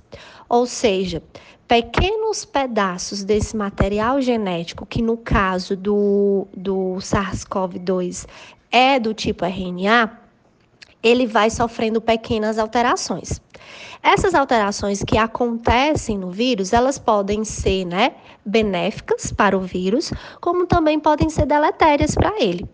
ou 0.48 0.66
seja, 0.66 1.22
pequenos 1.66 2.44
pedaços 2.44 3.24
desse 3.24 3.56
material 3.56 4.20
genético, 4.20 4.86
que 4.86 5.02
no 5.02 5.16
caso 5.16 5.76
do, 5.76 6.46
do 6.56 6.96
SARS-CoV-2 7.00 8.26
é 8.70 8.98
do 8.98 9.14
tipo 9.14 9.44
RNA, 9.44 10.18
ele 11.02 11.26
vai 11.26 11.50
sofrendo 11.50 12.00
pequenas 12.00 12.58
alterações. 12.58 13.40
Essas 14.02 14.34
alterações 14.34 15.02
que 15.02 15.16
acontecem 15.16 16.18
no 16.18 16.30
vírus, 16.30 16.72
elas 16.72 16.98
podem 16.98 17.44
ser 17.44 17.84
né, 17.84 18.14
benéficas 18.44 19.32
para 19.32 19.56
o 19.56 19.60
vírus, 19.60 20.12
como 20.40 20.66
também 20.66 21.00
podem 21.00 21.30
ser 21.30 21.46
deletérias 21.46 22.14
para 22.14 22.42
ele. 22.42 22.68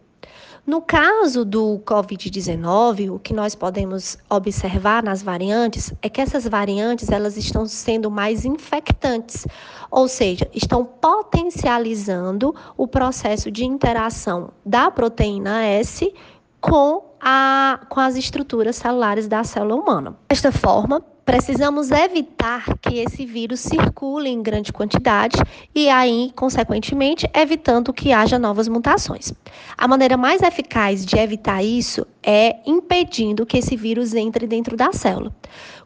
No 0.66 0.82
caso 0.82 1.44
do 1.44 1.80
COVID-19, 1.86 3.10
o 3.12 3.18
que 3.18 3.32
nós 3.32 3.54
podemos 3.54 4.18
observar 4.28 5.02
nas 5.02 5.22
variantes 5.22 5.92
é 6.02 6.08
que 6.08 6.20
essas 6.20 6.46
variantes 6.46 7.10
elas 7.10 7.36
estão 7.36 7.64
sendo 7.66 8.10
mais 8.10 8.44
infectantes, 8.44 9.46
ou 9.90 10.06
seja, 10.06 10.48
estão 10.54 10.84
potencializando 10.84 12.54
o 12.76 12.86
processo 12.86 13.50
de 13.50 13.64
interação 13.64 14.50
da 14.64 14.90
proteína 14.90 15.64
S 15.64 16.12
com, 16.60 17.09
a, 17.20 17.80
com 17.88 18.00
as 18.00 18.16
estruturas 18.16 18.76
celulares 18.76 19.28
da 19.28 19.44
célula 19.44 19.74
humana. 19.74 20.16
Desta 20.28 20.50
forma, 20.50 21.04
Precisamos 21.30 21.92
evitar 21.92 22.76
que 22.78 22.98
esse 22.98 23.24
vírus 23.24 23.60
circule 23.60 24.28
em 24.28 24.42
grande 24.42 24.72
quantidade 24.72 25.36
e 25.72 25.88
aí, 25.88 26.32
consequentemente, 26.34 27.24
evitando 27.32 27.92
que 27.92 28.12
haja 28.12 28.36
novas 28.36 28.66
mutações. 28.66 29.32
A 29.78 29.86
maneira 29.86 30.16
mais 30.16 30.42
eficaz 30.42 31.06
de 31.06 31.16
evitar 31.16 31.62
isso 31.62 32.04
é 32.20 32.56
impedindo 32.66 33.46
que 33.46 33.58
esse 33.58 33.76
vírus 33.76 34.12
entre 34.12 34.44
dentro 34.44 34.76
da 34.76 34.92
célula. 34.92 35.32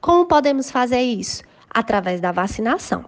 Como 0.00 0.25
podemos 0.25 0.71
fazer 0.71 1.03
isso? 1.03 1.43
Através 1.69 2.23
da 2.23 2.33
vacinação. 2.33 3.05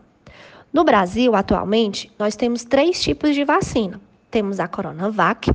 No 0.71 0.85
Brasil, 0.85 1.35
atualmente, 1.35 2.13
nós 2.19 2.37
temos 2.37 2.65
três 2.65 3.03
tipos 3.03 3.35
de 3.35 3.45
vacina. 3.45 3.99
Temos 4.37 4.61
a 4.61 4.69
Coronavac, 4.69 5.51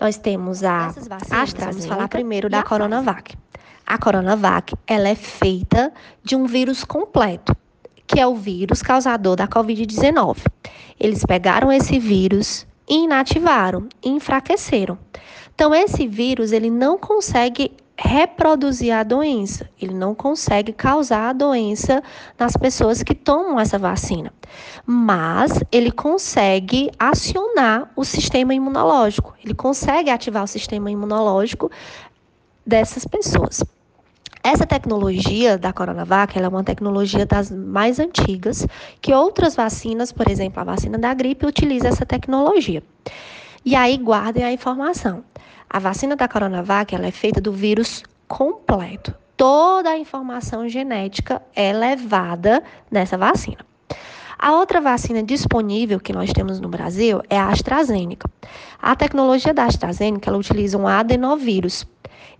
nós 0.00 0.16
temos 0.16 0.64
a 0.64 0.86
AstraZeneca. 0.86 1.66
Vamos 1.66 1.84
falar 1.84 2.08
primeiro 2.08 2.48
da 2.48 2.62
Coronavac. 2.62 3.36
A 3.86 3.98
Coronavac, 3.98 4.74
ela 4.86 5.10
é 5.10 5.14
feita 5.14 5.92
de 6.24 6.34
um 6.34 6.46
vírus 6.46 6.82
completo, 6.82 7.54
que 8.06 8.18
é 8.18 8.26
o 8.26 8.34
vírus 8.34 8.80
causador 8.80 9.36
da 9.36 9.46
COVID-19. 9.46 10.46
Eles 10.98 11.22
pegaram 11.26 11.70
esse 11.70 11.98
vírus, 11.98 12.66
inativaram, 12.88 13.86
enfraqueceram. 14.02 14.96
Então, 15.54 15.74
esse 15.74 16.06
vírus 16.06 16.52
ele 16.52 16.70
não 16.70 16.96
consegue 16.96 17.70
reproduzir 17.96 18.94
a 18.94 19.02
doença, 19.02 19.68
ele 19.80 19.94
não 19.94 20.14
consegue 20.14 20.72
causar 20.72 21.28
a 21.28 21.32
doença 21.32 22.02
nas 22.38 22.56
pessoas 22.56 23.02
que 23.02 23.14
tomam 23.14 23.60
essa 23.60 23.78
vacina, 23.78 24.32
mas 24.86 25.62
ele 25.70 25.90
consegue 25.90 26.90
acionar 26.98 27.90
o 27.94 28.04
sistema 28.04 28.54
imunológico, 28.54 29.34
ele 29.44 29.54
consegue 29.54 30.10
ativar 30.10 30.44
o 30.44 30.48
sistema 30.48 30.90
imunológico 30.90 31.70
dessas 32.66 33.06
pessoas. 33.06 33.62
Essa 34.44 34.66
tecnologia 34.66 35.56
da 35.56 35.72
Coronavac 35.72 36.36
é 36.36 36.48
uma 36.48 36.64
tecnologia 36.64 37.24
das 37.24 37.48
mais 37.48 38.00
antigas, 38.00 38.66
que 39.00 39.14
outras 39.14 39.54
vacinas, 39.54 40.10
por 40.10 40.28
exemplo, 40.28 40.60
a 40.60 40.64
vacina 40.64 40.98
da 40.98 41.14
gripe, 41.14 41.46
utiliza 41.46 41.86
essa 41.86 42.04
tecnologia. 42.04 42.82
E 43.64 43.76
aí 43.76 43.96
guardem 43.96 44.42
a 44.42 44.52
informação. 44.52 45.22
A 45.72 45.78
vacina 45.78 46.14
da 46.14 46.28
Coronavac 46.28 46.94
ela 46.94 47.06
é 47.06 47.10
feita 47.10 47.40
do 47.40 47.50
vírus 47.50 48.02
completo. 48.28 49.14
Toda 49.34 49.88
a 49.88 49.98
informação 49.98 50.68
genética 50.68 51.40
é 51.56 51.72
levada 51.72 52.62
nessa 52.90 53.16
vacina. 53.16 53.64
A 54.38 54.52
outra 54.52 54.82
vacina 54.82 55.22
disponível 55.22 55.98
que 55.98 56.12
nós 56.12 56.30
temos 56.30 56.60
no 56.60 56.68
Brasil 56.68 57.22
é 57.30 57.38
a 57.38 57.48
AstraZeneca. 57.48 58.28
A 58.82 58.94
tecnologia 58.94 59.54
da 59.54 59.64
AstraZeneca 59.64 60.28
ela 60.28 60.36
utiliza 60.36 60.76
um 60.76 60.86
adenovírus. 60.86 61.86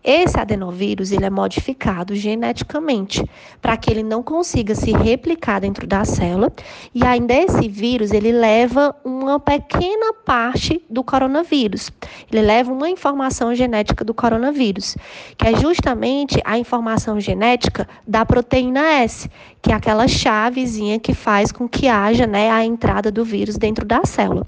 Esse 0.05 0.39
adenovírus 0.39 1.13
ele 1.13 1.25
é 1.25 1.31
modificado 1.31 2.15
geneticamente 2.17 3.25
para 3.61 3.77
que 3.77 3.89
ele 3.89 4.03
não 4.03 4.21
consiga 4.21 4.75
se 4.75 4.91
replicar 4.91 5.61
dentro 5.61 5.87
da 5.87 6.05
célula 6.05 6.53
e 6.93 7.05
ainda 7.05 7.33
esse 7.33 7.69
vírus 7.69 8.11
ele 8.11 8.33
leva 8.33 8.97
uma 9.05 9.39
pequena 9.39 10.13
parte 10.25 10.83
do 10.91 11.05
coronavírus. 11.05 11.91
Ele 12.33 12.43
leva 12.43 12.73
uma 12.73 12.91
informação 12.91 13.55
genética 13.55 14.05
do 14.05 14.13
coronavírus, 14.13 14.97
que 15.39 15.47
é 15.47 15.55
justamente 15.61 16.41
a 16.45 16.59
informação 16.59 17.21
genética 17.21 17.89
da 18.07 18.27
proteína 18.27 18.81
S, 19.03 19.31
que 19.61 19.71
é 19.71 19.75
aquela 19.75 20.09
chavezinha 20.09 20.99
que 20.99 21.15
faz 21.15 21.53
com 21.53 21.69
que 21.69 21.87
haja 21.87 22.27
né, 22.27 22.51
a 22.51 22.65
entrada 22.65 23.13
do 23.13 23.25
vírus 23.25 23.57
dentro 23.57 23.87
da 23.87 24.05
célula. 24.05 24.47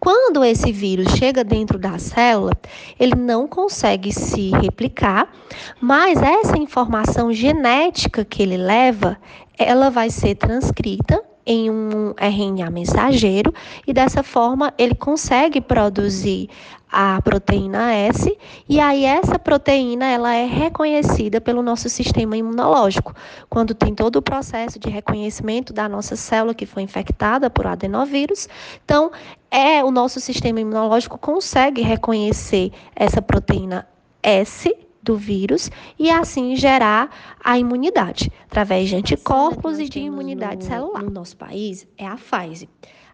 Quando 0.00 0.44
esse 0.44 0.70
vírus 0.70 1.08
chega 1.14 1.42
dentro 1.42 1.78
da 1.78 1.98
célula, 1.98 2.52
ele 3.00 3.16
não 3.16 3.48
consegue 3.48 4.12
se 4.12 4.50
replicar, 4.50 5.32
mas 5.80 6.22
essa 6.22 6.56
informação 6.56 7.32
genética 7.32 8.24
que 8.24 8.42
ele 8.42 8.56
leva, 8.56 9.18
ela 9.58 9.90
vai 9.90 10.08
ser 10.08 10.36
transcrita 10.36 11.20
em 11.44 11.70
um 11.70 12.14
RNA 12.20 12.70
mensageiro 12.70 13.52
e 13.86 13.92
dessa 13.92 14.22
forma 14.22 14.72
ele 14.76 14.94
consegue 14.94 15.60
produzir 15.60 16.48
a 16.90 17.20
proteína 17.22 17.92
S 17.92 18.36
e 18.68 18.80
aí 18.80 19.04
essa 19.04 19.38
proteína 19.38 20.06
ela 20.06 20.34
é 20.34 20.46
reconhecida 20.46 21.40
pelo 21.40 21.62
nosso 21.62 21.88
sistema 21.88 22.36
imunológico. 22.36 23.14
Quando 23.48 23.74
tem 23.74 23.94
todo 23.94 24.16
o 24.16 24.22
processo 24.22 24.78
de 24.78 24.88
reconhecimento 24.88 25.72
da 25.72 25.88
nossa 25.88 26.16
célula 26.16 26.54
que 26.54 26.66
foi 26.66 26.82
infectada 26.82 27.50
por 27.50 27.66
adenovírus, 27.66 28.48
então 28.84 29.10
é 29.50 29.84
o 29.84 29.90
nosso 29.90 30.20
sistema 30.20 30.60
imunológico 30.60 31.18
consegue 31.18 31.82
reconhecer 31.82 32.72
essa 32.96 33.20
proteína 33.20 33.86
S 34.22 34.74
do 35.02 35.16
vírus 35.16 35.70
e 35.98 36.10
assim 36.10 36.56
gerar 36.56 37.10
a 37.42 37.58
imunidade 37.58 38.30
através 38.44 38.88
de 38.88 38.96
anticorpos 38.96 39.78
e 39.78 39.88
de 39.88 40.00
imunidade 40.00 40.64
no, 40.64 40.70
celular. 40.70 41.02
No 41.02 41.10
nosso 41.10 41.36
país 41.36 41.86
é 41.96 42.06
a 42.06 42.16
Pfizer. 42.16 42.68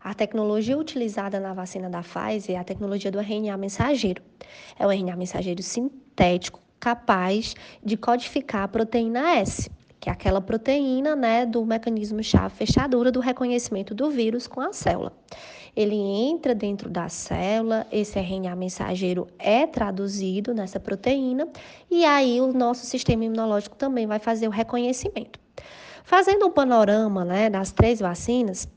A 0.04 0.12
tecnologia 0.12 0.76
utilizada 0.76 1.40
na 1.40 1.54
vacina 1.54 1.88
da 1.88 2.02
Pfizer 2.02 2.56
é 2.56 2.58
a 2.58 2.64
tecnologia 2.64 3.11
do 3.11 3.18
RNA 3.18 3.56
mensageiro. 3.56 4.23
É 4.78 4.87
o 4.87 4.92
RNA 4.92 5.16
mensageiro 5.16 5.62
sintético 5.62 6.61
capaz 6.78 7.54
de 7.82 7.96
codificar 7.96 8.64
a 8.64 8.68
proteína 8.68 9.37
S, 9.38 9.70
que 9.99 10.11
é 10.11 10.12
aquela 10.12 10.42
proteína 10.42 11.16
né, 11.16 11.46
do 11.46 11.64
mecanismo 11.64 12.23
chave 12.23 12.55
fechadura 12.55 13.11
do 13.11 13.20
reconhecimento 13.20 13.94
do 13.94 14.11
vírus 14.11 14.46
com 14.46 14.61
a 14.61 14.74
célula 14.74 15.11
ele 15.76 15.96
entra 15.96 16.55
dentro 16.55 16.88
da 16.88 17.09
célula, 17.09 17.87
esse 17.90 18.18
RNA 18.18 18.55
mensageiro 18.55 19.26
é 19.38 19.66
traduzido 19.66 20.55
nessa 20.55 20.78
proteína 20.78 21.48
e 21.90 22.05
aí 22.05 22.40
o 22.40 22.52
nosso 22.52 22.87
sistema 22.87 23.24
imunológico 23.24 23.76
também 23.76 24.07
vai 24.07 24.18
fazer 24.18 24.46
o 24.46 24.52
reconhecimento. 24.52 25.40
Fazendo 26.05 26.46
um 26.46 26.50
panorama 26.50 27.24
né, 27.24 27.50
das 27.50 27.72
três 27.72 27.98
vacinas, 27.98 28.68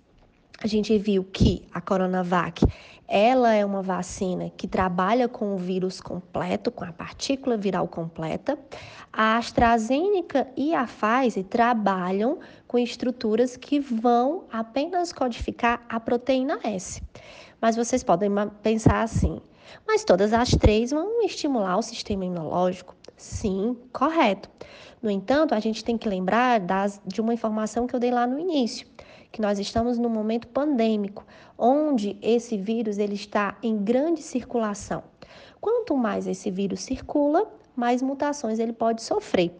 a 0.61 0.67
gente 0.67 0.97
viu 0.97 1.23
que 1.23 1.63
a 1.71 1.79
Coronavac 1.79 2.65
ela 3.07 3.53
é 3.53 3.63
uma 3.63 3.81
vacina 3.81 4.51
que 4.57 4.67
trabalha 4.67 5.29
com 5.29 5.55
o 5.55 5.57
vírus 5.57 6.01
completo, 6.01 6.71
com 6.71 6.83
a 6.83 6.91
partícula 6.91 7.55
viral 7.55 7.87
completa. 7.87 8.59
A 9.13 9.37
AstraZeneca 9.37 10.47
e 10.57 10.75
a 10.75 10.85
Pfizer 10.85 11.45
trabalham 11.45 12.39
com 12.67 12.77
estruturas 12.77 13.55
que 13.55 13.79
vão 13.79 14.43
apenas 14.51 15.13
codificar 15.13 15.85
a 15.87 15.99
proteína 15.99 16.59
S. 16.63 17.01
Mas 17.61 17.77
vocês 17.77 18.03
podem 18.03 18.29
pensar 18.61 19.03
assim: 19.03 19.39
mas 19.87 20.03
todas 20.03 20.33
as 20.33 20.49
três 20.49 20.91
vão 20.91 21.23
estimular 21.23 21.77
o 21.77 21.81
sistema 21.81 22.25
imunológico? 22.25 22.93
Sim, 23.15 23.77
correto. 23.93 24.49
No 25.01 25.09
entanto, 25.09 25.55
a 25.55 25.59
gente 25.59 25.83
tem 25.83 25.97
que 25.97 26.09
lembrar 26.09 26.59
das, 26.59 26.99
de 27.05 27.21
uma 27.21 27.33
informação 27.33 27.87
que 27.87 27.95
eu 27.95 27.99
dei 27.99 28.11
lá 28.11 28.27
no 28.27 28.37
início 28.37 28.85
que 29.31 29.41
nós 29.41 29.59
estamos 29.59 29.97
num 29.97 30.09
momento 30.09 30.47
pandêmico, 30.47 31.25
onde 31.57 32.17
esse 32.21 32.57
vírus 32.57 32.97
ele 32.97 33.15
está 33.15 33.57
em 33.61 33.77
grande 33.77 34.21
circulação. 34.21 35.03
Quanto 35.59 35.95
mais 35.95 36.27
esse 36.27 36.49
vírus 36.51 36.81
circula, 36.81 37.51
mais 37.75 38.01
mutações 38.01 38.59
ele 38.59 38.73
pode 38.73 39.01
sofrer. 39.01 39.51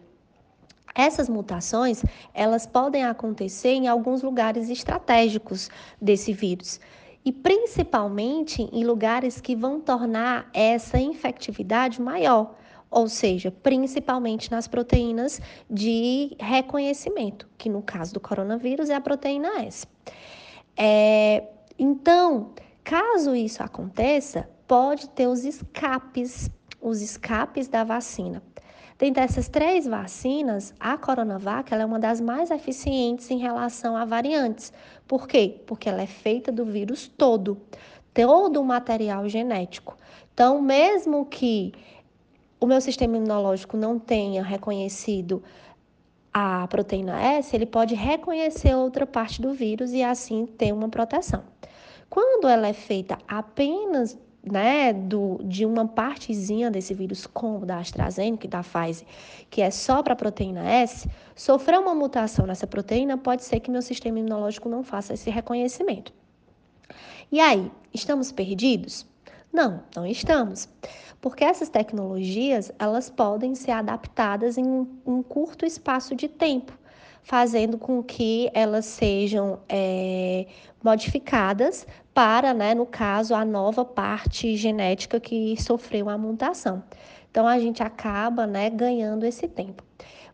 Essas 0.94 1.28
mutações, 1.28 2.02
elas 2.34 2.66
podem 2.66 3.04
acontecer 3.04 3.70
em 3.70 3.86
alguns 3.86 4.22
lugares 4.22 4.68
estratégicos 4.68 5.70
desse 6.00 6.32
vírus 6.32 6.80
e 7.24 7.32
principalmente 7.32 8.62
em 8.72 8.84
lugares 8.84 9.40
que 9.40 9.54
vão 9.54 9.80
tornar 9.80 10.48
essa 10.52 10.98
infectividade 10.98 12.00
maior 12.00 12.54
ou 12.90 13.08
seja, 13.08 13.50
principalmente 13.50 14.50
nas 14.50 14.66
proteínas 14.66 15.40
de 15.68 16.36
reconhecimento, 16.38 17.48
que 17.58 17.68
no 17.68 17.82
caso 17.82 18.14
do 18.14 18.20
coronavírus 18.20 18.90
é 18.90 18.94
a 18.94 19.00
proteína 19.00 19.62
S. 19.62 19.86
É, 20.76 21.44
então, 21.78 22.52
caso 22.82 23.34
isso 23.34 23.62
aconteça, 23.62 24.48
pode 24.66 25.08
ter 25.10 25.26
os 25.26 25.44
escapes, 25.44 26.50
os 26.80 27.02
escapes 27.02 27.68
da 27.68 27.84
vacina. 27.84 28.42
Dentre 28.98 29.22
essas 29.22 29.48
três 29.48 29.86
vacinas, 29.86 30.74
a 30.80 30.98
Coronavac 30.98 31.72
é 31.72 31.84
uma 31.84 32.00
das 32.00 32.20
mais 32.20 32.50
eficientes 32.50 33.30
em 33.30 33.38
relação 33.38 33.96
a 33.96 34.04
variantes. 34.04 34.72
Por 35.06 35.28
quê? 35.28 35.62
Porque 35.66 35.88
ela 35.88 36.02
é 36.02 36.06
feita 36.06 36.50
do 36.50 36.64
vírus 36.64 37.06
todo, 37.06 37.62
todo 38.12 38.60
o 38.60 38.64
material 38.64 39.28
genético. 39.28 39.96
Então, 40.34 40.60
mesmo 40.60 41.26
que 41.26 41.72
o 42.60 42.66
meu 42.66 42.80
sistema 42.80 43.16
imunológico 43.16 43.76
não 43.76 43.98
tenha 43.98 44.42
reconhecido 44.42 45.42
a 46.32 46.66
proteína 46.68 47.20
S, 47.20 47.54
ele 47.54 47.66
pode 47.66 47.94
reconhecer 47.94 48.74
outra 48.74 49.06
parte 49.06 49.40
do 49.40 49.52
vírus 49.52 49.92
e 49.92 50.02
assim 50.02 50.46
ter 50.46 50.72
uma 50.72 50.88
proteção. 50.88 51.42
Quando 52.08 52.48
ela 52.48 52.68
é 52.68 52.72
feita 52.72 53.18
apenas 53.26 54.18
né, 54.42 54.92
do, 54.92 55.40
de 55.44 55.64
uma 55.64 55.86
partezinha 55.86 56.70
desse 56.70 56.94
vírus, 56.94 57.26
como 57.26 57.66
da 57.66 57.78
AstraZeneca 57.78 58.46
e 58.46 58.48
da 58.48 58.62
Pfizer, 58.62 59.06
que 59.50 59.60
é 59.60 59.70
só 59.70 60.02
para 60.02 60.12
a 60.12 60.16
proteína 60.16 60.68
S, 60.68 61.08
sofrer 61.34 61.78
uma 61.78 61.94
mutação 61.94 62.46
nessa 62.46 62.66
proteína 62.66 63.18
pode 63.18 63.44
ser 63.44 63.60
que 63.60 63.70
meu 63.70 63.82
sistema 63.82 64.18
imunológico 64.18 64.68
não 64.68 64.82
faça 64.82 65.14
esse 65.14 65.30
reconhecimento. 65.30 66.12
E 67.30 67.40
aí, 67.40 67.70
estamos 67.92 68.32
perdidos? 68.32 69.06
Não, 69.52 69.82
não 69.96 70.06
estamos 70.06 70.68
porque 71.20 71.44
essas 71.44 71.68
tecnologias 71.68 72.72
elas 72.78 73.10
podem 73.10 73.54
ser 73.54 73.72
adaptadas 73.72 74.56
em 74.56 74.86
um, 75.06 75.22
curto 75.22 75.66
espaço 75.66 76.14
de 76.14 76.28
tempo, 76.28 76.72
fazendo 77.22 77.76
com 77.76 78.02
que 78.02 78.50
elas 78.54 78.84
sejam 78.86 79.58
é, 79.68 80.46
modificadas 80.82 81.86
para, 82.14 82.54
né, 82.54 82.74
no 82.74 82.86
caso, 82.86 83.34
a 83.34 83.44
nova 83.44 83.84
parte 83.84 84.56
genética 84.56 85.20
que 85.20 85.60
sofreu 85.60 86.08
a 86.08 86.16
mutação. 86.16 86.82
Então 87.30 87.46
a 87.46 87.58
gente 87.58 87.82
acaba 87.82 88.46
né, 88.46 88.70
ganhando 88.70 89.24
esse 89.24 89.46
tempo. 89.46 89.82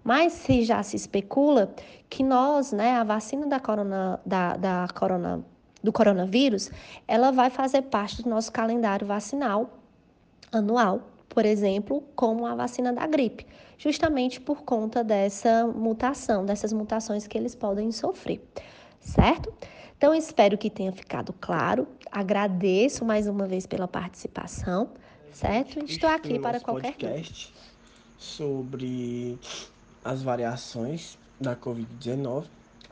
Mas 0.03 0.35
se 0.35 0.62
já 0.64 0.83
se 0.83 0.96
especula 0.96 1.74
que 2.11 2.22
nós, 2.22 2.72
né, 2.72 2.92
a 2.92 3.05
vacina 3.05 3.46
da 3.46 3.59
corona, 3.59 4.20
da, 4.24 4.57
da 4.57 4.87
corona, 4.94 5.42
do 5.84 5.92
coronavírus, 5.92 6.70
ela 7.06 7.30
vai 7.30 7.50
fazer 7.50 7.82
parte 7.82 8.22
do 8.22 8.30
nosso 8.30 8.50
calendário 8.50 9.06
vacinal 9.06 9.78
anual, 10.50 11.02
por 11.28 11.44
exemplo, 11.44 12.02
como 12.16 12.46
a 12.46 12.54
vacina 12.54 12.92
da 12.92 13.06
gripe, 13.06 13.46
justamente 13.76 14.40
por 14.40 14.62
conta 14.62 15.04
dessa 15.04 15.66
mutação, 15.66 16.46
dessas 16.46 16.72
mutações 16.72 17.26
que 17.26 17.36
eles 17.36 17.54
podem 17.54 17.92
sofrer, 17.92 18.40
certo? 18.98 19.52
Então, 19.96 20.14
espero 20.14 20.56
que 20.56 20.70
tenha 20.70 20.92
ficado 20.92 21.34
claro. 21.40 21.86
Agradeço 22.10 23.04
mais 23.04 23.26
uma 23.26 23.46
vez 23.46 23.66
pela 23.66 23.86
participação. 23.86 24.88
certo? 25.32 25.84
Estou 25.84 26.08
aqui 26.08 26.38
para 26.38 26.60
qualquer 26.60 26.92
podcast 26.92 27.52
sobre 28.18 29.38
as 30.04 30.22
variações 30.22 31.18
da 31.40 31.54
Covid-19. 31.54 32.44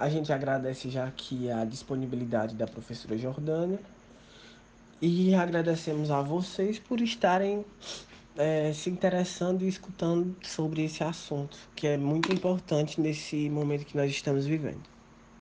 A 0.02 0.08
gente 0.08 0.32
agradece 0.32 0.90
já 0.90 1.06
aqui 1.06 1.48
a 1.48 1.64
disponibilidade 1.64 2.56
da 2.56 2.66
professora 2.66 3.16
Jordânia 3.16 3.78
e 5.00 5.32
agradecemos 5.32 6.10
a 6.10 6.20
vocês 6.20 6.80
por 6.80 7.00
estarem 7.00 7.64
é, 8.36 8.72
se 8.72 8.90
interessando 8.90 9.62
e 9.62 9.68
escutando 9.68 10.36
sobre 10.42 10.82
esse 10.82 11.04
assunto, 11.04 11.56
que 11.76 11.86
é 11.86 11.96
muito 11.96 12.32
importante 12.32 13.00
nesse 13.00 13.48
momento 13.48 13.86
que 13.86 13.96
nós 13.96 14.10
estamos 14.10 14.44
vivendo. 14.44 14.91